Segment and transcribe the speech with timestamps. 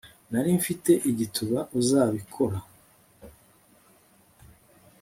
[0.31, 2.57] nari mfite igituba uzabikora